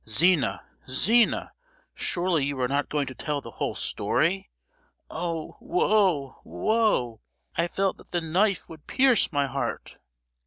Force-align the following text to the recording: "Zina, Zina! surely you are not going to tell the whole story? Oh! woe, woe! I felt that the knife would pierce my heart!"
"Zina, 0.09 0.63
Zina! 0.89 1.51
surely 1.93 2.43
you 2.43 2.59
are 2.59 2.67
not 2.67 2.89
going 2.89 3.05
to 3.05 3.13
tell 3.13 3.39
the 3.39 3.51
whole 3.51 3.75
story? 3.75 4.49
Oh! 5.11 5.57
woe, 5.61 6.37
woe! 6.43 7.21
I 7.55 7.67
felt 7.67 7.97
that 7.97 8.09
the 8.09 8.19
knife 8.19 8.67
would 8.67 8.87
pierce 8.87 9.31
my 9.31 9.45
heart!" 9.45 9.99